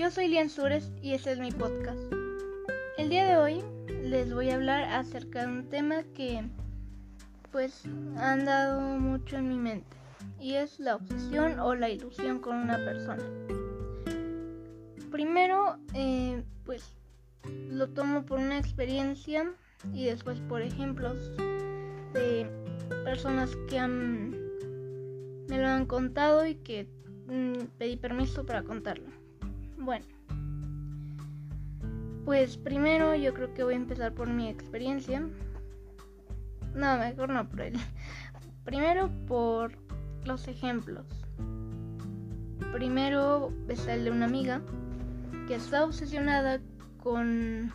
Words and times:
yo 0.00 0.10
soy 0.10 0.28
Lian 0.28 0.48
Sures 0.48 0.90
y 1.02 1.12
este 1.12 1.32
es 1.32 1.38
mi 1.38 1.52
podcast. 1.52 2.00
El 2.96 3.10
día 3.10 3.26
de 3.26 3.36
hoy 3.36 3.62
les 4.02 4.32
voy 4.32 4.48
a 4.48 4.54
hablar 4.54 4.84
acerca 4.84 5.42
de 5.42 5.52
un 5.52 5.68
tema 5.68 6.04
que 6.14 6.42
pues 7.52 7.82
ha 8.16 8.32
andado 8.32 8.80
mucho 8.80 9.36
en 9.36 9.50
mi 9.50 9.58
mente 9.58 9.94
y 10.40 10.54
es 10.54 10.80
la 10.80 10.96
obsesión 10.96 11.60
o 11.60 11.74
la 11.74 11.90
ilusión 11.90 12.38
con 12.38 12.56
una 12.56 12.78
persona. 12.78 13.22
Primero, 15.10 15.76
eh, 15.92 16.44
pues 16.64 16.96
lo 17.68 17.90
tomo 17.90 18.24
por 18.24 18.38
una 18.38 18.56
experiencia 18.56 19.52
y 19.92 20.06
después 20.06 20.40
por 20.48 20.62
ejemplos 20.62 21.36
de 22.14 22.46
personas 23.04 23.50
que 23.68 23.86
me 23.86 25.58
lo 25.58 25.66
han 25.66 25.84
contado 25.84 26.46
y 26.46 26.54
que 26.54 26.88
mm, 27.26 27.66
pedí 27.76 27.98
permiso 27.98 28.46
para 28.46 28.62
contarlo. 28.62 29.19
Bueno, 29.80 30.04
pues 32.26 32.58
primero 32.58 33.14
yo 33.14 33.32
creo 33.32 33.54
que 33.54 33.64
voy 33.64 33.72
a 33.72 33.78
empezar 33.78 34.12
por 34.12 34.28
mi 34.28 34.48
experiencia. 34.48 35.26
No, 36.74 36.98
mejor 36.98 37.30
no 37.30 37.48
por 37.48 37.62
él. 37.62 37.74
Primero 38.64 39.10
por 39.26 39.72
los 40.26 40.46
ejemplos. 40.48 41.06
Primero 42.72 43.52
es 43.68 43.86
el 43.86 44.04
de 44.04 44.10
una 44.10 44.26
amiga 44.26 44.60
que 45.48 45.54
está 45.54 45.82
obsesionada 45.82 46.60
con 47.02 47.72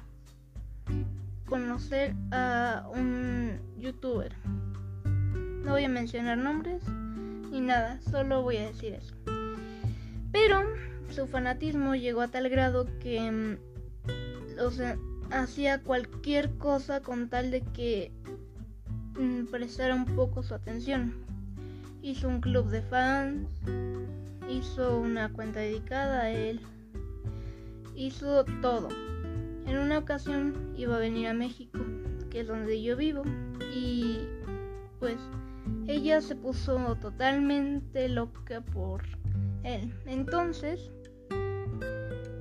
conocer 1.47 2.13
a 2.31 2.87
un 2.93 3.59
youtuber. 3.79 4.31
No 5.63 5.71
voy 5.71 5.85
a 5.85 5.89
mencionar 5.89 6.37
nombres 6.37 6.83
ni 7.51 7.62
nada, 7.62 7.99
solo 8.01 8.43
voy 8.43 8.57
a 8.57 8.67
decir 8.67 8.93
eso. 8.93 9.15
Pero 10.31 10.62
su 11.09 11.27
fanatismo 11.27 11.95
llegó 11.95 12.21
a 12.21 12.27
tal 12.27 12.49
grado 12.49 12.87
que 12.99 13.31
mm, 13.31 13.57
hacía 15.31 15.81
cualquier 15.81 16.57
cosa 16.57 17.01
con 17.01 17.29
tal 17.29 17.51
de 17.51 17.62
que 17.62 18.12
mm, 19.17 19.45
prestara 19.45 19.95
un 19.95 20.05
poco 20.05 20.43
su 20.43 20.53
atención. 20.53 21.13
Hizo 22.01 22.27
un 22.27 22.41
club 22.41 22.70
de 22.70 22.81
fans, 22.84 23.47
hizo 24.49 24.99
una 24.99 25.31
cuenta 25.31 25.59
dedicada 25.59 26.21
a 26.21 26.29
él, 26.29 26.59
hizo 27.95 28.45
todo. 28.62 28.90
En 29.65 29.77
una 29.77 29.97
ocasión 29.97 30.73
iba 30.77 30.95
a 30.95 30.99
venir 30.99 31.27
a 31.27 31.34
México, 31.34 31.79
que 32.29 32.41
es 32.41 32.47
donde 32.47 32.81
yo 32.81 32.95
vivo, 32.95 33.23
y 33.73 34.19
pues 34.99 35.17
ella 35.87 36.21
se 36.21 36.35
puso 36.35 36.95
totalmente 37.01 38.07
loca 38.09 38.62
por 38.62 39.03
él. 39.66 39.94
Entonces 40.05 40.91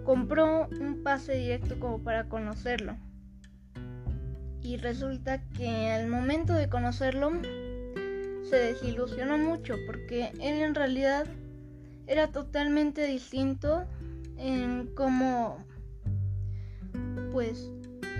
compró 0.04 0.68
un 0.68 1.02
pase 1.02 1.34
directo 1.34 1.78
como 1.80 1.98
para 1.98 2.28
conocerlo. 2.28 2.96
Y 4.62 4.76
resulta 4.76 5.42
que 5.50 5.90
al 5.90 6.06
momento 6.06 6.52
de 6.54 6.68
conocerlo 6.68 7.32
se 8.44 8.56
desilusionó 8.56 9.36
mucho 9.38 9.74
porque 9.86 10.30
él 10.40 10.62
en 10.62 10.74
realidad 10.74 11.26
era 12.06 12.28
totalmente 12.28 13.06
distinto 13.06 13.84
en 14.36 14.90
cómo 14.94 15.58
pues 17.32 17.70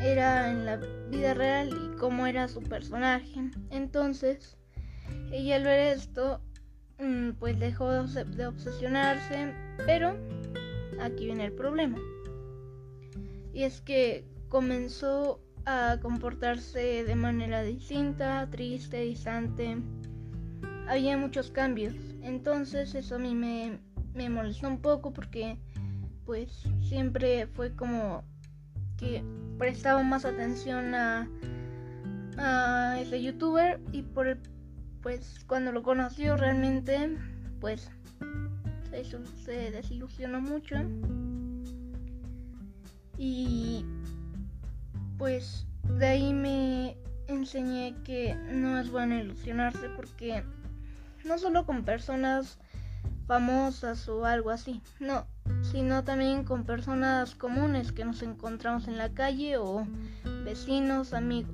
era 0.01 0.51
en 0.51 0.67
la 0.67 0.77
vida 1.11 1.35
real 1.35 1.71
y 1.71 1.97
cómo 1.97 2.27
era 2.27 2.49
su 2.49 2.63
personaje. 2.63 3.51
Entonces, 3.71 4.57
ella 5.31 5.57
al 5.57 5.65
ver 5.65 5.97
esto, 5.97 6.41
pues 7.39 7.59
dejó 7.59 7.91
de 7.91 8.47
obsesionarse, 8.47 9.53
pero 9.87 10.17
aquí 11.01 11.27
viene 11.27 11.47
el 11.47 11.53
problema. 11.53 11.99
Y 13.53 13.63
es 13.63 13.81
que 13.81 14.25
comenzó 14.49 15.41
a 15.67 15.99
comportarse 16.03 17.05
de 17.05 17.15
manera 17.15 17.63
distinta, 17.63 18.49
triste, 18.51 19.01
distante. 19.01 19.79
Había 20.89 21.17
muchos 21.17 21.51
cambios. 21.51 21.95
Entonces 22.23 22.95
eso 22.95 23.17
a 23.17 23.19
mí 23.19 23.35
me, 23.35 23.81
molestó 24.29 24.69
un 24.69 24.81
poco 24.81 25.13
porque 25.13 25.59
pues 26.27 26.65
siempre 26.81 27.47
fue 27.47 27.75
como 27.75 28.25
que 28.97 29.23
prestaba 29.59 30.03
más 30.03 30.25
atención 30.25 30.95
a, 30.95 31.29
a 32.39 32.99
ese 33.01 33.23
youtuber 33.23 33.81
y 33.93 34.03
por 34.03 34.39
pues 35.05 35.45
cuando 35.47 35.71
lo 35.71 35.83
conoció 35.83 36.35
realmente 36.39 37.15
pues 37.61 37.91
se, 38.91 39.05
se 39.45 39.71
desilusionó 39.71 40.41
mucho 40.41 40.77
y 43.19 43.85
pues 45.19 45.67
de 45.99 46.07
ahí 46.07 46.33
me 46.33 46.97
enseñé 47.29 47.95
que 48.03 48.35
no 48.51 48.81
es 48.81 48.91
bueno 48.91 49.17
ilusionarse 49.17 49.91
porque 49.91 50.43
no 51.27 51.37
solo 51.37 51.67
con 51.67 51.85
personas 51.85 52.59
famosas 53.27 54.09
o 54.09 54.25
algo 54.25 54.51
así, 54.51 54.81
no, 55.01 55.27
sino 55.63 56.03
también 56.05 56.45
con 56.45 56.65
personas 56.65 57.35
comunes 57.35 57.93
que 57.93 58.07
nos 58.07 58.23
encontramos 58.23 58.89
en 58.89 58.97
la 58.97 59.11
calle 59.11 59.59
o 59.59 59.87
vecinos, 60.45 61.13
amigos. 61.13 61.54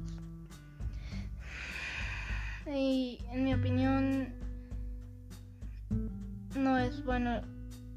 Y 2.72 3.19
en 3.32 3.44
mi 3.44 3.54
opinión 3.54 4.34
no 6.56 6.78
es 6.78 7.04
bueno 7.04 7.41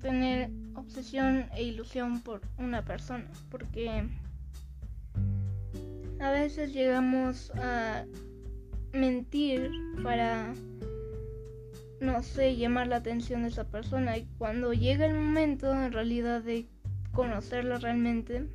tener 0.01 0.49
obsesión 0.75 1.45
e 1.55 1.63
ilusión 1.63 2.21
por 2.21 2.41
una 2.57 2.83
persona 2.83 3.29
porque 3.49 4.07
a 6.19 6.31
veces 6.31 6.73
llegamos 6.73 7.51
a 7.55 8.05
mentir 8.93 9.71
para 10.01 10.53
no 12.03 12.21
sé, 12.21 12.57
llamar 12.57 12.87
la 12.87 12.97
atención 12.97 13.43
de 13.43 13.49
esa 13.49 13.63
persona 13.65 14.17
y 14.17 14.27
cuando 14.37 14.73
llega 14.73 15.05
el 15.05 15.13
momento 15.13 15.71
en 15.71 15.91
realidad 15.91 16.41
de 16.41 16.67
conocerla 17.13 17.77
realmente, 17.77 18.45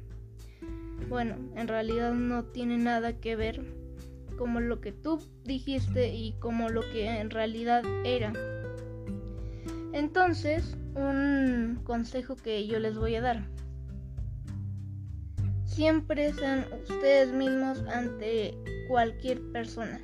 bueno, 1.09 1.37
en 1.57 1.67
realidad 1.67 2.13
no 2.13 2.45
tiene 2.45 2.77
nada 2.77 3.15
que 3.15 3.37
ver 3.37 3.78
como 4.39 4.61
lo 4.61 4.81
que 4.81 4.93
tú 4.93 5.21
dijiste 5.45 6.15
y 6.15 6.33
como 6.39 6.71
lo 6.71 6.81
que 6.81 7.21
en 7.21 7.29
realidad 7.29 7.83
era. 8.05 8.33
Entonces, 9.93 10.77
un 10.95 11.81
consejo 11.85 12.37
que 12.37 12.67
yo 12.67 12.79
les 12.79 12.97
voy 12.97 13.17
a 13.17 13.21
dar. 13.21 13.49
Siempre 15.65 16.33
sean 16.33 16.65
ustedes 16.83 17.33
mismos 17.33 17.83
ante 17.93 18.57
cualquier 18.89 19.41
persona. 19.53 20.01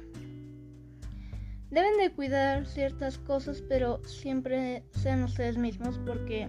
Deben 1.71 1.97
de 1.99 2.12
cuidar 2.12 2.66
ciertas 2.66 3.19
cosas, 3.19 3.62
pero 3.69 4.01
siempre 4.05 4.84
sean 4.91 5.25
ustedes 5.25 5.59
mismos 5.59 5.99
porque 6.06 6.49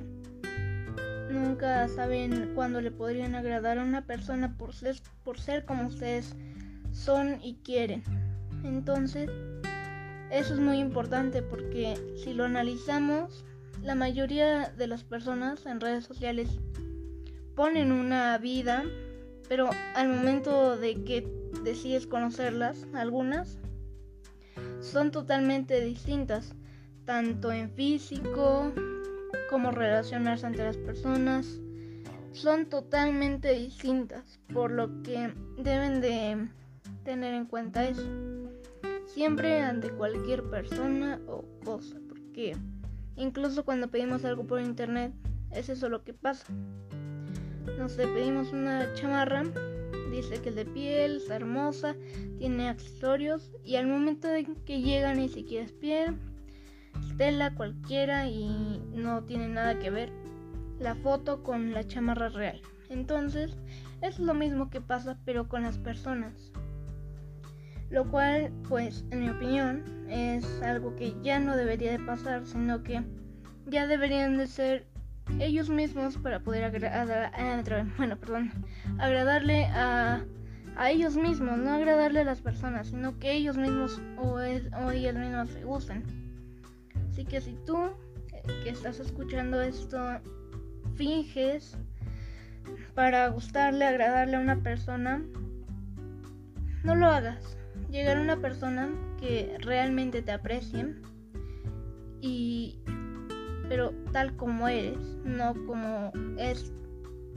nunca 1.31 1.87
saben 1.87 2.51
cuándo 2.53 2.81
le 2.81 2.91
podrían 2.91 3.35
agradar 3.35 3.79
a 3.79 3.83
una 3.83 4.05
persona 4.05 4.55
por 4.57 4.73
ser, 4.73 4.97
por 5.23 5.39
ser 5.39 5.65
como 5.65 5.87
ustedes 5.87 6.35
son 6.95 7.39
y 7.43 7.55
quieren. 7.55 8.03
Entonces, 8.63 9.29
eso 10.31 10.53
es 10.53 10.59
muy 10.59 10.79
importante 10.79 11.41
porque 11.41 11.95
si 12.23 12.33
lo 12.33 12.45
analizamos, 12.45 13.45
la 13.83 13.93
mayoría 13.93 14.69
de 14.69 14.87
las 14.87 15.03
personas 15.03 15.65
en 15.65 15.79
redes 15.79 16.05
sociales 16.05 16.49
ponen 17.55 17.91
una 17.91 18.37
vida, 18.37 18.83
pero 19.47 19.69
al 19.95 20.09
momento 20.09 20.77
de 20.77 21.03
que 21.03 21.27
decides 21.63 22.07
conocerlas, 22.07 22.87
algunas 22.93 23.59
son 24.79 25.11
totalmente 25.11 25.81
distintas, 25.81 26.55
tanto 27.05 27.51
en 27.51 27.69
físico 27.71 28.71
como 29.49 29.71
relacionarse 29.71 30.47
entre 30.47 30.63
las 30.63 30.77
personas. 30.77 31.59
Son 32.31 32.65
totalmente 32.65 33.53
distintas, 33.53 34.39
por 34.53 34.71
lo 34.71 35.01
que 35.03 35.33
deben 35.57 36.01
de 36.01 36.49
tener 37.05 37.33
en 37.33 37.45
cuenta 37.45 37.87
eso. 37.87 38.05
Siempre 39.07 39.61
ante 39.61 39.91
cualquier 39.91 40.43
persona 40.49 41.21
o 41.27 41.45
cosa, 41.63 41.95
porque 42.09 42.57
incluso 43.15 43.63
cuando 43.63 43.87
pedimos 43.89 44.25
algo 44.25 44.45
por 44.45 44.59
internet, 44.59 45.13
es 45.51 45.69
eso 45.69 45.87
lo 45.87 46.03
que 46.03 46.13
pasa. 46.13 46.45
No 47.77 47.87
sé, 47.87 48.07
pedimos 48.07 48.51
una 48.51 48.93
chamarra 48.95 49.43
dice 50.15 50.41
que 50.41 50.49
es 50.49 50.55
de 50.55 50.65
piel, 50.65 51.17
está 51.17 51.35
hermosa, 51.35 51.95
tiene 52.37 52.69
accesorios 52.69 53.51
y 53.63 53.75
al 53.75 53.87
momento 53.87 54.27
de 54.27 54.45
que 54.65 54.81
llega 54.81 55.13
ni 55.13 55.29
siquiera 55.29 55.65
es 55.65 55.71
piel, 55.73 56.17
es 56.99 57.17
tela 57.17 57.53
cualquiera 57.55 58.27
y 58.27 58.81
no 58.93 59.23
tiene 59.23 59.47
nada 59.49 59.77
que 59.79 59.89
ver 59.89 60.11
la 60.79 60.95
foto 60.95 61.43
con 61.43 61.73
la 61.73 61.85
chamarra 61.85 62.29
real. 62.29 62.61
Entonces 62.89 63.57
es 64.01 64.19
lo 64.19 64.33
mismo 64.33 64.69
que 64.69 64.81
pasa 64.81 65.17
pero 65.25 65.47
con 65.47 65.63
las 65.63 65.77
personas. 65.77 66.51
Lo 67.89 68.09
cual, 68.09 68.51
pues, 68.67 69.05
en 69.11 69.21
mi 69.21 69.29
opinión, 69.29 69.83
es 70.09 70.61
algo 70.61 70.95
que 70.95 71.15
ya 71.21 71.39
no 71.39 71.55
debería 71.55 71.91
de 71.91 71.99
pasar, 71.99 72.45
sino 72.45 72.83
que 72.83 73.03
ya 73.67 73.87
deberían 73.87 74.37
de 74.37 74.47
ser 74.47 74.87
ellos 75.39 75.69
mismos 75.69 76.17
para 76.17 76.39
poder 76.39 76.65
agradar, 76.65 77.31
bueno, 77.97 78.17
perdón, 78.17 78.51
agradarle 78.99 79.65
a, 79.65 80.23
a 80.75 80.91
ellos 80.91 81.15
mismos, 81.15 81.57
no 81.57 81.73
agradarle 81.73 82.21
a 82.21 82.25
las 82.25 82.41
personas, 82.41 82.87
sino 82.87 83.17
que 83.19 83.33
ellos 83.33 83.57
mismos 83.57 84.01
o, 84.17 84.35
o 84.35 84.91
ellas 84.91 85.15
mismas 85.15 85.49
se 85.49 85.63
gusten. 85.63 86.03
Así 87.09 87.25
que 87.25 87.41
si 87.41 87.53
tú 87.65 87.77
eh, 88.33 88.43
que 88.63 88.69
estás 88.69 88.99
escuchando 88.99 89.61
esto 89.61 90.19
finges 90.95 91.77
para 92.93 93.27
gustarle, 93.29 93.85
agradarle 93.85 94.37
a 94.37 94.39
una 94.39 94.57
persona, 94.57 95.21
no 96.83 96.95
lo 96.95 97.07
hagas. 97.07 97.57
Llegar 97.95 98.17
a 98.17 98.21
una 98.21 98.41
persona 98.41 98.89
que 99.21 99.55
realmente 99.61 100.21
te 100.21 100.33
aprecie 100.33 100.95
y 102.19 102.77
pero 103.69 103.93
tal 104.11 104.35
como 104.35 104.67
eres, 104.67 104.97
no 105.23 105.53
como 105.65 106.11
es 106.37 106.73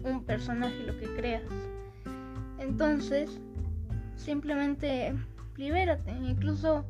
un 0.03 0.25
personaje 0.25 0.83
lo 0.85 0.99
que 0.99 1.07
creas. 1.15 1.45
Entonces, 2.59 3.31
simplemente 4.17 5.15
libérate. 5.57 6.11
Incluso 6.11 6.85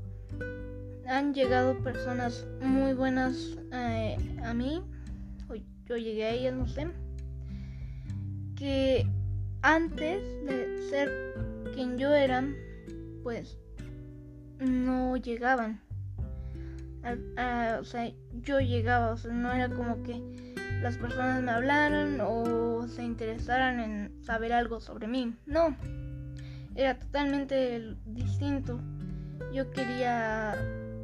han 1.07 1.35
llegado 1.35 1.77
personas 1.83 2.47
muy 2.63 2.95
buenas 2.95 3.59
eh, 3.75 4.17
a 4.45 4.55
mí, 4.55 4.83
o 5.51 5.57
yo 5.85 5.99
llegué 5.99 6.25
a 6.25 6.31
ellas, 6.31 6.55
no 6.55 6.67
sé, 6.67 6.89
que 8.57 9.07
antes 9.61 10.23
de 10.47 10.89
ser 10.89 11.35
quien 11.75 11.99
yo 11.99 12.15
era, 12.15 12.43
pues 13.29 13.59
no 14.59 15.19
llegaban 15.19 15.83
o 17.79 17.85
sea, 17.85 18.11
yo 18.33 18.59
llegaba, 18.59 19.11
o 19.11 19.17
sea, 19.19 19.31
no 19.35 19.53
era 19.53 19.69
como 19.69 20.03
que 20.03 20.65
las 20.81 20.97
personas 20.97 21.43
me 21.43 21.51
hablaran 21.51 22.19
o 22.23 22.89
se 22.89 23.05
interesaran 23.05 23.81
en 23.81 24.25
saber 24.25 24.55
algo 24.55 24.81
sobre 24.81 25.09
mí, 25.09 25.37
no, 25.45 25.77
era 26.75 26.99
totalmente 26.99 27.97
distinto. 28.07 28.81
Yo 29.53 29.71
quería 29.73 30.53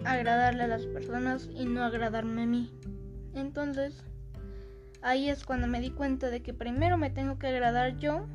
agradarle 0.07 0.63
a 0.63 0.69
las 0.69 0.87
personas 0.87 1.51
y 1.55 1.67
no 1.67 1.85
agradarme 1.85 2.45
a 2.45 2.47
mí. 2.47 2.73
Entonces, 3.35 4.03
ahí 5.03 5.29
es 5.29 5.45
cuando 5.45 5.67
me 5.67 5.79
di 5.79 5.91
cuenta 5.91 6.31
de 6.31 6.41
que 6.41 6.55
primero 6.55 6.97
me 6.97 7.11
tengo 7.11 7.39
que 7.39 7.49
agradar 7.49 7.99
yo, 7.99 8.27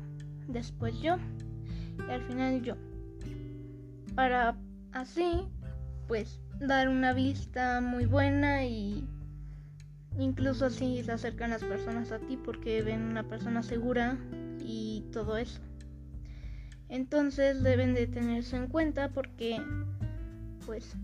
después 0.46 0.94
yo 1.00 1.16
y 2.08 2.12
al 2.12 2.22
final 2.22 2.62
yo. 2.62 2.76
Para 4.20 4.54
así, 4.92 5.48
pues 6.06 6.42
dar 6.58 6.90
una 6.90 7.14
vista 7.14 7.80
muy 7.80 8.04
buena 8.04 8.66
y 8.66 9.08
incluso 10.18 10.66
así 10.66 11.02
se 11.02 11.12
acercan 11.12 11.48
las 11.48 11.64
personas 11.64 12.12
a 12.12 12.18
ti 12.18 12.36
porque 12.36 12.82
ven 12.82 13.00
una 13.00 13.26
persona 13.26 13.62
segura 13.62 14.18
y 14.58 15.06
todo 15.10 15.38
eso. 15.38 15.62
Entonces 16.90 17.62
deben 17.62 17.94
de 17.94 18.08
tenerse 18.08 18.58
en 18.58 18.66
cuenta 18.66 19.08
porque 19.08 19.58
pues 20.66 20.94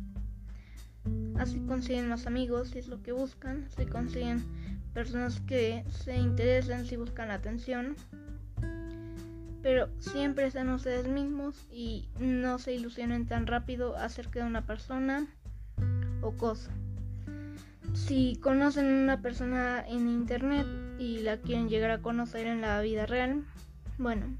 así 1.38 1.58
consiguen 1.60 2.10
más 2.10 2.26
amigos 2.26 2.68
si 2.68 2.80
es 2.80 2.88
lo 2.88 3.02
que 3.02 3.12
buscan, 3.12 3.64
así 3.64 3.86
consiguen 3.86 4.44
personas 4.92 5.40
que 5.40 5.86
se 5.88 6.18
interesen 6.18 6.84
si 6.84 6.96
buscan 6.96 7.30
atención. 7.30 7.96
Pero 9.66 9.88
siempre 9.98 10.48
sean 10.52 10.68
ustedes 10.68 11.08
mismos 11.08 11.66
y 11.72 12.08
no 12.20 12.60
se 12.60 12.72
ilusionen 12.72 13.26
tan 13.26 13.48
rápido 13.48 13.96
acerca 13.96 14.38
de 14.38 14.46
una 14.46 14.64
persona 14.64 15.26
cosa. 16.38 16.70
Si 17.92 18.36
conocen 18.36 18.86
una 18.86 19.20
persona 19.22 19.84
en 19.84 20.06
internet 20.06 20.68
y 21.00 21.18
la 21.18 21.38
quieren 21.38 21.68
llegar 21.68 21.90
a 21.90 22.00
conocer 22.00 22.46
en 22.46 22.60
la 22.60 22.80
vida 22.80 23.06
real, 23.06 23.42
bueno, 23.98 24.38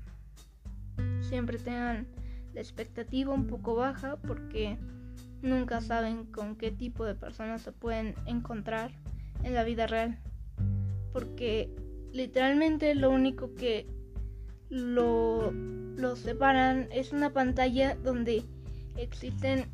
siempre 1.22 1.58
tengan 1.58 2.06
la 2.54 2.60
expectativa 2.60 3.34
un 3.34 3.48
poco 3.48 3.74
baja 3.74 4.18
porque 4.28 4.78
nunca 5.42 5.80
saben 5.80 6.26
con 6.26 6.54
qué 6.54 6.70
tipo 6.70 7.04
de 7.04 7.16
personas 7.16 7.62
se 7.62 7.72
pueden 7.72 8.14
encontrar 8.26 8.92
en 9.42 9.54
la 9.54 9.64
vida 9.64 9.88
real. 9.88 10.20
Porque 11.12 11.74
literalmente 12.12 12.94
lo 12.94 13.10
único 13.10 13.52
que 13.56 13.95
lo, 14.68 15.52
separan 16.16 16.88
es 16.92 17.12
una 17.12 17.30
pantalla 17.30 17.96
donde 17.96 18.44
existen 18.96 19.66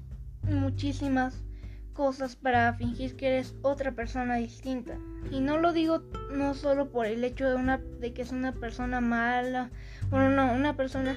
muchísimas 0.43 1.45
cosas 1.93 2.37
para 2.37 2.73
fingir 2.75 3.17
que 3.17 3.29
eres 3.29 3.55
otra 3.63 3.93
persona 3.93 4.37
distinta. 4.37 4.99
Y 5.31 5.41
no 5.41 5.59
lo 5.59 5.73
digo 5.73 6.03
no 6.33 6.55
solo 6.55 6.91
por 6.91 7.07
el 7.07 7.23
hecho 7.23 7.49
de 7.49 7.55
una 7.55 7.79
de 7.79 8.13
que 8.13 8.23
es 8.23 8.33
una 8.33 8.53
persona 8.53 9.01
mala, 9.01 9.71
bueno, 10.11 10.31
no, 10.31 10.53
una 10.53 10.77
persona 10.77 11.17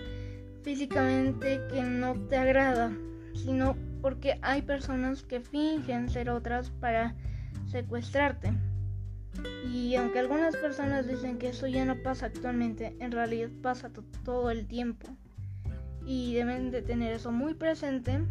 físicamente 0.63 1.61
que 1.71 1.81
no 1.81 2.15
te 2.27 2.37
agrada, 2.37 2.91
sino 3.33 3.75
porque 4.01 4.37
hay 4.41 4.61
personas 4.61 5.23
que 5.23 5.39
fingen 5.39 6.09
ser 6.09 6.29
otras 6.29 6.69
para 6.69 7.15
secuestrarte. 7.67 8.51
Y 9.71 9.95
aunque 9.95 10.19
algunas 10.19 10.55
personas 10.55 11.07
dicen 11.07 11.37
que 11.37 11.49
eso 11.49 11.67
ya 11.67 11.85
no 11.85 12.01
pasa 12.01 12.27
actualmente, 12.27 12.95
en 12.99 13.11
realidad 13.11 13.49
pasa 13.61 13.91
todo 14.23 14.49
el 14.51 14.67
tiempo. 14.67 15.07
Y 16.05 16.35
deben 16.35 16.71
de 16.71 16.81
tener 16.81 17.13
eso 17.13 17.31
muy 17.31 17.55
presente 17.55 18.21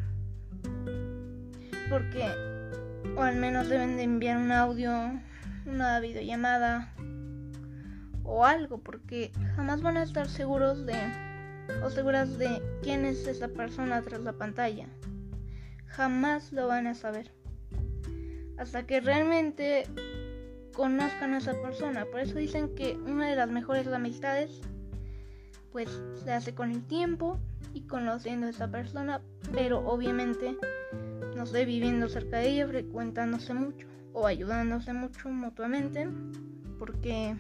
porque, 1.91 2.27
o 3.17 3.23
al 3.23 3.37
menos 3.37 3.69
deben 3.69 3.97
de 3.97 4.05
enviar 4.05 4.39
un 4.39 4.53
audio, 4.53 4.91
una 5.67 6.01
videollamada 6.01 6.93
o 8.23 8.45
algo, 8.45 8.79
porque 8.79 9.33
jamás 9.57 9.83
van 9.83 9.97
a 9.97 10.03
estar 10.03 10.29
seguros 10.29 10.87
de 10.87 10.95
o 11.83 11.91
seguras 11.91 12.39
de 12.39 12.63
quién 12.83 13.05
es 13.05 13.27
esa 13.27 13.49
persona 13.49 14.03
tras 14.03 14.21
la 14.21 14.33
pantalla. 14.33 14.87
Jamás 15.87 16.53
lo 16.53 16.67
van 16.67 16.87
a 16.87 16.95
saber. 16.95 17.31
Hasta 18.59 18.87
que 18.87 19.01
realmente 19.01 19.87
conozcan 20.75 21.35
a 21.35 21.39
esa 21.39 21.61
persona. 21.61 22.05
Por 22.05 22.21
eso 22.21 22.39
dicen 22.39 22.75
que 22.75 22.97
una 23.07 23.29
de 23.29 23.37
las 23.37 23.51
mejores 23.51 23.87
amistades 23.89 24.61
pues 25.73 25.89
se 26.23 26.33
hace 26.33 26.55
con 26.55 26.71
el 26.71 26.85
tiempo 26.85 27.39
y 27.73 27.83
conociendo 27.83 28.47
a 28.47 28.51
esa 28.51 28.71
persona, 28.71 29.21
pero 29.53 29.81
obviamente 29.81 30.57
no 31.35 31.47
sé, 31.47 31.65
viviendo 31.65 32.09
cerca 32.09 32.39
de 32.39 32.51
ella, 32.51 32.69
frecuentándose 32.69 33.55
mucho 33.55 33.87
o 34.13 34.27
ayudándose 34.27 34.93
mucho 34.93 35.29
mutuamente, 35.29 36.09
porque 36.79 37.37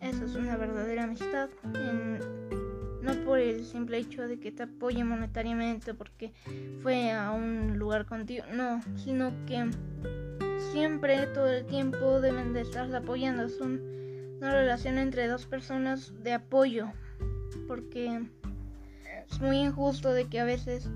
eso 0.00 0.24
es 0.24 0.34
una 0.34 0.56
verdadera 0.56 1.04
amistad. 1.04 1.48
no 3.02 3.12
por 3.24 3.38
el 3.38 3.64
simple 3.64 3.98
hecho 3.98 4.26
de 4.26 4.40
que 4.40 4.50
te 4.50 4.64
apoye 4.64 5.04
monetariamente 5.04 5.94
porque 5.94 6.32
fue 6.82 7.12
a 7.12 7.30
un 7.30 7.78
lugar 7.78 8.06
contigo, 8.06 8.44
no, 8.52 8.82
sino 8.96 9.32
que 9.46 9.70
siempre, 10.72 11.26
todo 11.26 11.48
el 11.48 11.66
tiempo 11.66 12.20
deben 12.20 12.54
de 12.54 12.62
estar 12.62 12.92
apoyando. 12.94 13.44
Es 13.44 13.60
una 13.60 14.52
relación 14.52 14.96
entre 14.96 15.28
dos 15.28 15.44
personas 15.44 16.12
de 16.22 16.32
apoyo, 16.32 16.90
porque 17.68 18.26
es 19.30 19.40
muy 19.40 19.58
injusto 19.58 20.12
de 20.12 20.26
que 20.28 20.40
a 20.40 20.44
veces 20.44 20.88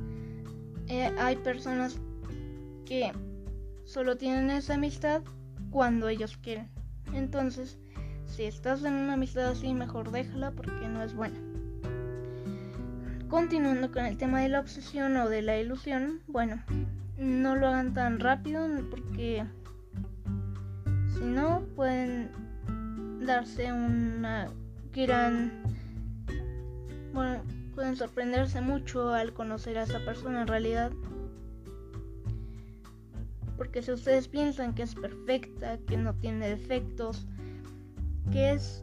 eh, 0.89 1.13
hay 1.19 1.37
personas 1.37 2.01
que 2.87 3.13
solo 3.85 4.17
tienen 4.17 4.51
esa 4.51 4.75
amistad 4.75 5.23
cuando 5.71 6.09
ellos 6.09 6.39
quieren. 6.39 6.71
Entonces, 7.13 7.79
si 8.25 8.45
estás 8.45 8.83
en 8.83 8.95
una 8.95 9.13
amistad 9.13 9.49
así, 9.49 9.75
mejor 9.75 10.11
déjala 10.11 10.53
porque 10.53 10.89
no 10.89 11.03
es 11.03 11.15
buena. 11.15 11.39
Continuando 13.29 13.93
con 13.93 14.07
el 14.07 14.17
tema 14.17 14.41
de 14.41 14.49
la 14.49 14.61
obsesión 14.61 15.17
o 15.19 15.29
de 15.29 15.43
la 15.43 15.59
ilusión, 15.59 16.23
bueno, 16.29 16.63
no 17.19 17.57
lo 17.57 17.67
hagan 17.67 17.93
tan 17.93 18.21
rápido 18.21 18.67
porque 18.91 19.45
si 21.19 21.25
no 21.25 21.63
pueden 21.75 22.31
darse 23.25 23.73
una 23.73 24.49
gran 24.93 25.63
bueno 27.13 27.43
pueden 27.77 27.95
sorprenderse 27.95 28.61
mucho 28.63 29.13
al 29.13 29.35
conocer 29.35 29.77
a 29.77 29.83
esa 29.83 30.03
persona 30.05 30.41
en 30.41 30.49
realidad. 30.49 30.91
Porque 33.57 33.83
si 33.83 33.93
ustedes 33.93 34.29
piensan 34.29 34.75
que 34.75 34.83
es 34.83 34.95
perfecta, 34.95 35.79
que 35.87 35.99
no 35.99 36.15
tiene 36.15 36.49
defectos, 36.49 37.27
que 38.33 38.53
es 38.53 38.83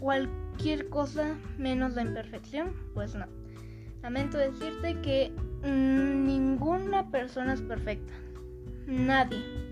cualquier 0.00 0.88
cosa 0.88 1.36
menos 1.58 1.94
la 1.94 2.02
imperfección, 2.02 2.72
pues 2.94 3.16
no. 3.16 3.26
Lamento 4.02 4.38
decirte 4.38 5.00
que 5.00 5.32
ninguna 5.64 7.10
persona 7.10 7.54
es 7.54 7.62
perfecta. 7.62 8.12
Nadie. 8.86 9.65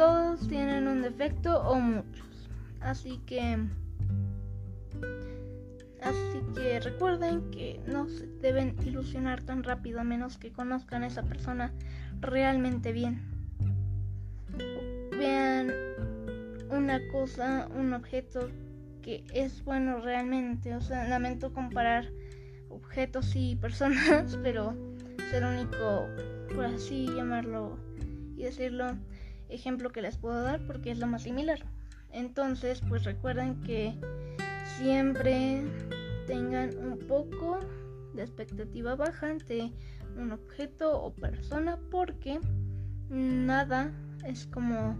Todos 0.00 0.48
tienen 0.48 0.88
un 0.88 1.02
defecto 1.02 1.60
o 1.60 1.74
muchos. 1.78 2.48
Así 2.80 3.18
que 3.26 3.58
Así 6.00 6.40
que 6.54 6.80
recuerden 6.80 7.50
que 7.50 7.82
no 7.86 8.08
se 8.08 8.26
deben 8.40 8.74
ilusionar 8.86 9.42
tan 9.42 9.62
rápido 9.62 10.00
a 10.00 10.04
menos 10.04 10.38
que 10.38 10.52
conozcan 10.52 11.02
a 11.02 11.08
esa 11.08 11.24
persona 11.24 11.74
realmente 12.18 12.92
bien. 12.92 13.20
vean 15.10 15.70
una 16.70 16.98
cosa, 17.12 17.68
un 17.76 17.92
objeto 17.92 18.48
que 19.02 19.22
es 19.34 19.62
bueno 19.66 20.00
realmente. 20.00 20.76
O 20.76 20.80
sea, 20.80 21.06
lamento 21.08 21.52
comparar 21.52 22.08
objetos 22.70 23.36
y 23.36 23.54
personas, 23.60 24.38
pero 24.42 24.74
es 25.18 25.34
el 25.34 25.44
único, 25.44 26.08
por 26.54 26.64
así 26.64 27.06
llamarlo 27.14 27.76
y 28.34 28.44
decirlo, 28.44 28.96
ejemplo 29.50 29.90
que 29.90 30.02
les 30.02 30.16
puedo 30.16 30.42
dar 30.42 30.60
porque 30.66 30.90
es 30.90 30.98
lo 30.98 31.06
más 31.06 31.22
similar. 31.22 31.60
Entonces, 32.12 32.80
pues 32.88 33.04
recuerden 33.04 33.60
que 33.62 33.94
siempre 34.78 35.62
tengan 36.26 36.76
un 36.78 36.98
poco 37.06 37.58
de 38.14 38.22
expectativa 38.22 38.96
baja 38.96 39.30
ante 39.30 39.72
un 40.16 40.32
objeto 40.32 41.00
o 41.02 41.12
persona 41.12 41.78
porque 41.90 42.40
nada 43.08 43.92
es 44.24 44.46
como 44.46 44.96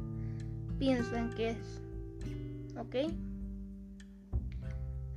piensan 0.79 1.31
que 1.31 1.51
es. 1.51 1.83
¿Ok? 2.77 3.13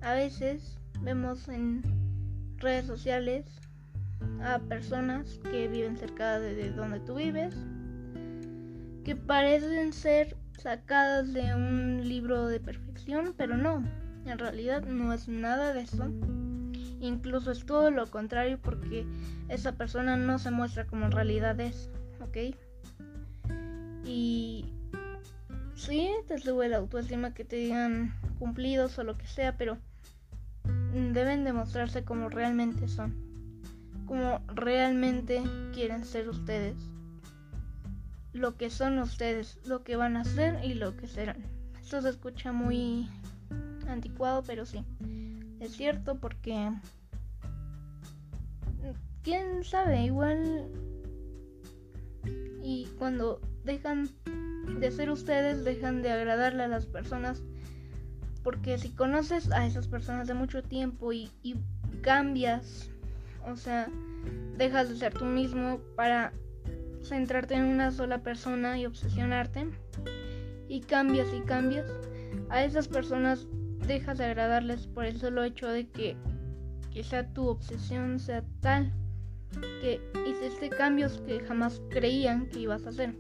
A 0.02 0.14
veces 0.16 0.78
vemos 1.02 1.48
en 1.48 1.82
redes 2.58 2.86
sociales 2.86 3.46
a 4.42 4.60
personas 4.60 5.40
que 5.50 5.68
viven 5.68 5.98
cerca 5.98 6.40
de 6.40 6.72
donde 6.72 7.00
tú 7.00 7.16
vives, 7.16 7.56
que 9.04 9.16
parecen 9.16 9.94
ser 9.94 10.38
sacadas 10.58 11.34
de 11.34 11.54
un 11.54 12.08
libro 12.08 12.48
de 12.48 12.60
perfección, 12.60 13.34
pero 13.38 13.58
no, 13.58 13.84
en 14.26 14.40
realidad 14.40 14.84
no 14.86 15.14
es 15.14 15.28
nada 15.28 15.74
de 15.74 15.82
eso. 15.82 16.10
Incluso 17.00 17.52
es 17.52 17.66
todo 17.66 17.92
lo 17.92 18.10
contrario 18.10 18.60
porque 18.62 19.06
esa 19.50 19.74
persona 19.74 20.16
no 20.16 20.40
se 20.40 20.52
muestra 20.52 20.88
como 20.88 21.06
en 21.06 21.12
realidad 21.12 21.60
es, 21.60 21.90
¿ok? 22.22 22.56
Y 24.06 24.74
sí, 25.76 26.10
te 26.28 26.38
sube 26.38 26.70
la 26.70 26.78
autoestima 26.78 27.34
que 27.34 27.44
te 27.44 27.58
digan 27.58 28.14
cumplidos 28.40 28.98
o 29.00 29.04
lo 29.04 29.18
que 29.18 29.28
sea, 29.28 29.58
pero 29.58 29.78
deben 30.94 31.44
demostrarse 31.44 32.06
como 32.06 32.30
realmente 32.30 32.88
son, 32.88 33.14
como 34.06 34.40
realmente 34.48 35.42
quieren 35.74 36.06
ser 36.06 36.30
ustedes, 36.30 36.76
lo 38.34 38.58
que 38.58 38.70
son 38.70 39.00
ustedes, 39.00 39.60
lo 39.66 39.84
que 39.84 39.96
van 39.96 40.18
a 40.18 40.24
ser 40.24 40.64
y 40.64 40.74
lo 40.74 40.98
que 40.98 41.08
serán. 41.08 41.44
Esto 41.82 42.02
se 42.02 42.10
escucha 42.10 42.52
muy 42.52 43.10
anticuado, 43.88 44.44
pero 44.44 44.66
sí, 44.66 44.84
es 45.60 45.74
cierto 45.74 46.20
porque, 46.20 46.72
quién 49.24 49.64
sabe, 49.64 50.04
igual 50.04 50.68
y 52.64 52.88
cuando 52.98 53.42
dejan 53.66 54.10
de 54.80 54.92
ser 54.92 55.12
ustedes, 55.12 55.64
dejan 55.64 56.02
de 56.02 56.12
agradarle 56.12 56.64
a 56.64 56.68
las 56.68 56.86
personas 56.86 57.44
porque 58.44 58.78
si 58.78 58.90
conoces 58.90 59.52
a 59.52 59.66
esas 59.66 59.88
personas 59.88 60.28
de 60.28 60.34
mucho 60.34 60.62
tiempo 60.62 61.14
y, 61.14 61.32
cambias, 62.02 62.90
o 63.48 63.56
sea, 63.56 63.88
dejas 64.58 64.90
de 64.90 64.98
ser 64.98 65.14
tú 65.14 65.24
mismo 65.24 65.80
para 65.96 66.34
centrarte 67.04 67.56
en 67.56 67.66
una 67.66 67.92
sola 67.92 68.24
persona 68.24 68.78
y 68.78 68.86
obsesionarte, 68.86 69.68
y 70.68 70.82
cambias 70.82 71.28
y 71.34 71.42
cambias, 71.42 71.88
a 72.50 72.64
esas 72.64 72.88
personas 72.88 73.48
dejas 73.88 74.18
de 74.18 74.26
agradarles 74.26 74.88
por 74.88 75.06
el 75.06 75.20
solo 75.20 75.44
hecho 75.44 75.68
de 75.68 75.90
que 75.90 76.16
quizá 76.90 77.28
tu 77.34 77.48
obsesión 77.48 78.20
sea 78.20 78.44
tal 78.62 78.92
que 79.82 80.02
hiciste 80.28 80.70
cambios 80.70 81.22
que 81.28 81.40
jamás 81.42 81.82
creían 81.90 82.48
que 82.48 82.60
ibas 82.60 82.86
a 82.86 82.90
hacer. 82.90 83.16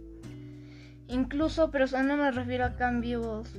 Incluso, 1.08 1.70
pero 1.70 1.86
no 2.04 2.18
me 2.18 2.32
refiero 2.32 2.66
a 2.66 2.76
cambios 2.76 3.50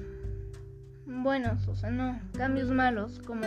buenos, 1.07 1.69
o 1.69 1.76
sea, 1.76 1.90
no, 1.90 2.19
cambios 2.37 2.71
malos, 2.71 3.21
como 3.26 3.47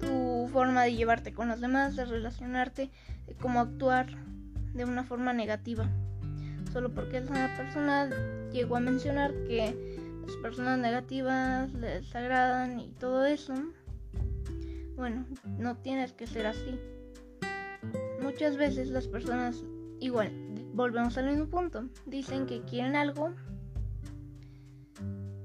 tu 0.00 0.48
forma 0.52 0.84
de 0.84 0.96
llevarte 0.96 1.32
con 1.32 1.48
los 1.48 1.60
demás, 1.60 1.94
de 1.94 2.04
relacionarte, 2.04 2.90
de 3.26 3.34
cómo 3.34 3.60
actuar 3.60 4.08
de 4.76 4.84
una 4.84 5.04
forma 5.04 5.32
negativa. 5.32 5.88
Solo 6.72 6.92
porque 6.92 7.18
esa 7.18 7.54
persona 7.56 8.10
llegó 8.52 8.76
a 8.76 8.80
mencionar 8.80 9.32
que 9.46 9.74
las 10.26 10.36
personas 10.36 10.78
negativas 10.78 11.72
les 11.74 12.14
agradan 12.14 12.80
y 12.80 12.88
todo 12.92 13.24
eso. 13.24 13.54
Bueno, 14.96 15.26
no 15.58 15.76
tienes 15.76 16.12
que 16.12 16.26
ser 16.26 16.46
así. 16.46 16.78
Muchas 18.22 18.56
veces 18.56 18.88
las 18.88 19.08
personas, 19.08 19.62
igual, 20.00 20.30
volvemos 20.74 21.16
al 21.16 21.26
mismo 21.26 21.46
punto, 21.46 21.88
dicen 22.06 22.46
que 22.46 22.62
quieren 22.62 22.96
algo 22.96 23.34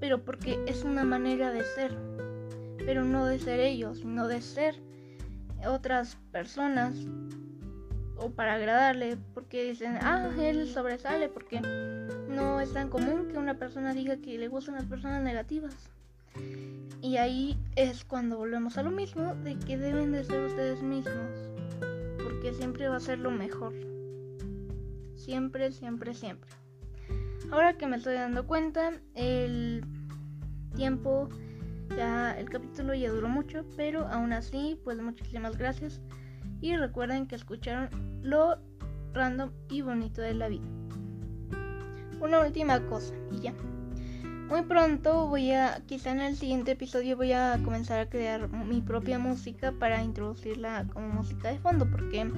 pero 0.02 0.26
porque 0.26 0.60
es 0.66 0.84
una 0.84 1.04
manera 1.04 1.52
de 1.52 1.64
ser, 1.64 1.96
pero 2.80 3.06
no 3.06 3.28
de 3.28 3.38
ser 3.40 3.60
ellos, 3.60 4.00
sino 4.00 4.28
de 4.28 4.42
ser 4.42 4.76
otras 5.66 6.18
personas 6.32 6.96
o 8.22 8.30
para 8.30 8.56
agradarle, 8.56 9.18
porque 9.34 9.64
dicen, 9.64 9.98
ah, 10.02 10.30
él 10.40 10.68
sobresale, 10.68 11.28
porque 11.28 11.60
no 11.62 12.62
es 12.62 12.72
tan 12.74 12.90
común 12.90 13.28
que 13.28 13.38
una 13.38 13.56
persona 13.56 13.94
diga 13.94 14.18
que 14.18 14.38
le 14.38 14.48
gustan 14.48 14.76
las 14.76 14.86
personas 14.86 15.24
negativas. 15.24 15.76
Y 17.02 17.18
ahí 17.18 17.58
es 17.76 18.06
cuando 18.06 18.38
volvemos 18.38 18.78
a 18.78 18.84
lo 18.84 18.92
mismo, 18.92 19.36
de 19.44 19.58
que 19.58 19.78
deben 19.78 20.12
de 20.12 20.24
ser 20.24 20.46
ustedes 20.46 20.82
mismos, 20.84 21.50
porque 22.24 22.54
siempre 22.54 22.88
va 22.88 22.98
a 22.98 23.00
ser 23.00 23.20
lo 23.20 23.32
mejor. 23.32 23.74
Siempre, 25.16 25.72
siempre, 25.72 26.14
siempre. 26.14 26.50
Ahora 27.52 27.74
que 27.74 27.88
me 27.88 27.98
estoy 27.98 28.14
dando 28.14 28.46
cuenta, 28.46 28.94
el 29.16 29.84
tiempo, 30.76 31.28
ya 31.98 32.40
el 32.40 32.50
capítulo 32.50 32.94
ya 32.94 33.10
duró 33.10 33.28
mucho, 33.28 33.66
pero 33.76 34.08
aún 34.08 34.32
así, 34.32 34.80
pues 34.84 35.02
muchísimas 35.02 35.58
gracias. 35.58 36.02
Y 36.62 36.78
recuerden 36.78 37.28
que 37.28 37.36
escucharon 37.36 37.90
lo 38.22 38.60
random 39.14 39.52
y 39.70 39.82
bonito 39.82 40.22
de 40.22 40.34
la 40.34 40.48
vida. 40.48 40.68
Una 42.22 42.42
última 42.42 42.80
cosa, 42.88 43.16
y 43.32 43.42
ya. 43.42 43.54
Muy 44.48 44.62
pronto 44.64 45.28
voy 45.28 45.52
a, 45.52 45.82
quizá 45.88 46.12
en 46.12 46.20
el 46.20 46.36
siguiente 46.36 46.72
episodio 46.72 47.16
voy 47.18 47.32
a 47.32 47.60
comenzar 47.64 48.00
a 48.00 48.10
crear 48.10 48.50
mi 48.50 48.82
propia 48.82 49.18
música 49.18 49.72
para 49.72 50.04
introducirla 50.04 50.86
como 50.94 51.08
música 51.08 51.50
de 51.50 51.60
fondo, 51.60 51.90
porque 51.90 52.30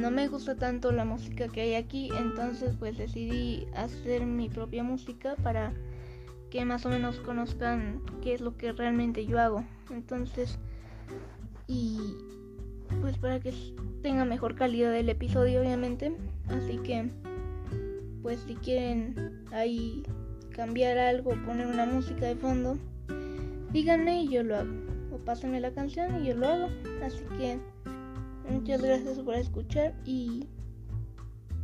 no 0.00 0.10
me 0.10 0.28
gusta 0.28 0.56
tanto 0.56 0.92
la 0.92 1.04
música 1.04 1.48
que 1.48 1.62
hay 1.62 1.74
aquí, 1.74 2.10
entonces 2.18 2.76
pues 2.78 2.96
decidí 2.96 3.66
hacer 3.74 4.24
mi 4.26 4.48
propia 4.48 4.82
música 4.82 5.36
para 5.42 5.72
que 6.50 6.64
más 6.64 6.86
o 6.86 6.90
menos 6.90 7.18
conozcan 7.20 8.02
qué 8.22 8.34
es 8.34 8.40
lo 8.40 8.56
que 8.56 8.72
realmente 8.72 9.26
yo 9.26 9.38
hago. 9.38 9.64
Entonces, 9.90 10.58
para 13.20 13.40
que 13.40 13.52
tenga 14.02 14.24
mejor 14.24 14.54
calidad 14.54 14.94
el 14.96 15.08
episodio, 15.08 15.60
obviamente. 15.60 16.16
Así 16.48 16.78
que, 16.78 17.10
pues 18.22 18.40
si 18.46 18.54
quieren 18.54 19.44
ahí 19.52 20.02
cambiar 20.50 20.98
algo, 20.98 21.30
poner 21.44 21.66
una 21.66 21.86
música 21.86 22.26
de 22.26 22.36
fondo, 22.36 22.78
díganme 23.72 24.22
y 24.22 24.28
yo 24.28 24.42
lo 24.42 24.56
hago. 24.56 24.72
O 25.12 25.18
pásenme 25.18 25.60
la 25.60 25.72
canción 25.72 26.22
y 26.22 26.28
yo 26.28 26.34
lo 26.34 26.48
hago. 26.48 26.68
Así 27.02 27.22
que 27.38 27.58
Muchas 28.50 28.80
gracias 28.80 29.18
por 29.18 29.34
escuchar 29.34 29.94
y 30.04 30.46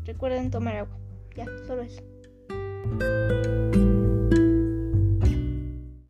recuerden 0.05 0.51
tomar 0.51 0.77
agua. 0.77 0.99
Ya, 1.35 1.47
solo 1.67 1.83
eso. 1.83 2.03